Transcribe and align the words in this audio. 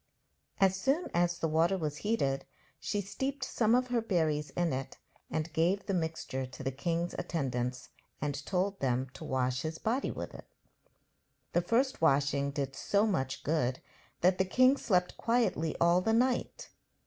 As 0.59 0.75
soon 0.77 1.09
as 1.13 1.37
the 1.37 1.47
water 1.47 1.77
was 1.77 1.97
heated 1.97 2.45
she 2.79 3.01
steeped 3.01 3.43
some 3.45 3.75
of 3.75 3.89
her 3.89 4.01
berries 4.01 4.49
in 4.49 4.73
it 4.73 4.97
and 5.29 5.53
gave 5.53 5.85
the 5.85 5.93
mixture 5.93 6.47
to 6.47 6.63
the 6.63 6.71
king's 6.71 7.13
attendants 7.19 7.89
and 8.19 8.43
told 8.47 8.79
them 8.79 9.11
to 9.13 9.23
wash 9.23 9.61
his 9.61 9.77
body 9.77 10.09
with 10.09 10.33
it. 10.33 10.47
The 11.53 11.61
first 11.61 12.01
washing 12.01 12.49
did 12.49 12.75
so 12.75 13.05
much 13.05 13.43
good 13.43 13.79
that 14.21 14.39
the 14.39 14.43
king 14.45 14.75
slept 14.75 15.17
quietly 15.17 15.75
all 15.79 16.01
the 16.01 16.13
night. 16.13 16.69